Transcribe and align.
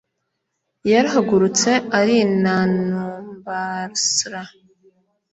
yarahagurutse 0.91 1.71
arinanumbersra, 1.99 4.41